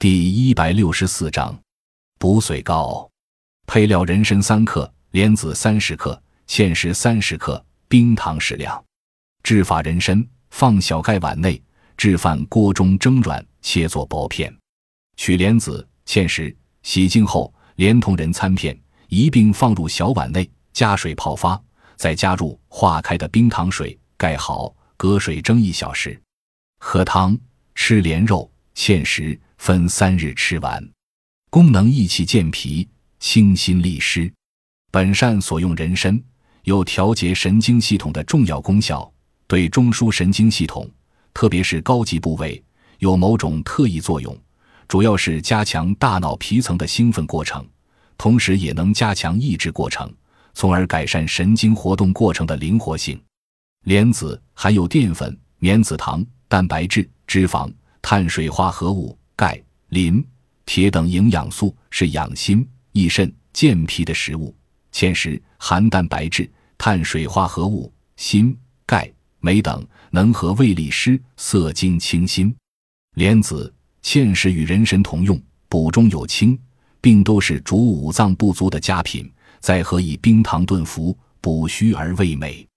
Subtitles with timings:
[0.00, 1.54] 第一百六十四章，
[2.18, 3.06] 补髓膏。
[3.66, 8.82] 配料：人参三克，莲子三十克，芡实三十克，冰糖适量。
[9.42, 11.62] 制法：人参放小盖碗内，
[11.98, 14.50] 置饭锅中蒸软，切作薄片。
[15.18, 18.74] 取莲子、芡实，洗净后连同人参片
[19.08, 21.62] 一并放入小碗内，加水泡发，
[21.96, 26.18] 再加入化开的冰糖水，盖好，隔水蒸一小时。
[26.78, 27.38] 喝汤。
[27.74, 30.82] 吃莲肉、芡实，分三日吃完。
[31.50, 34.32] 功能：益气健脾，清心利湿。
[34.90, 36.18] 本善所用人参
[36.62, 39.12] 有调节神经系统的重要功效，
[39.46, 40.90] 对中枢神经系统，
[41.34, 42.64] 特别是高级部位，
[43.00, 44.34] 有某种特异作用。
[44.88, 47.62] 主要是加强大脑皮层的兴奋过程，
[48.16, 50.10] 同时也能加强抑制过程，
[50.54, 53.22] 从而改善神经活动过程的灵活性。
[53.84, 57.06] 莲子含有淀粉、棉子糖、蛋白质。
[57.26, 59.58] 脂肪、碳水化合物、钙、
[59.88, 60.22] 磷、
[60.66, 64.54] 铁等营养素是养心、益肾、健脾的食物。
[64.92, 72.54] 芡实含蛋白质、碳水化合物、锌、钙、镁等，能和胃利湿、涩精清心。
[73.14, 76.60] 莲子、芡实与人参同用，补中有清，
[77.00, 79.32] 并都是主五脏不足的佳品。
[79.60, 82.69] 再和以冰糖炖服，补虚而味美。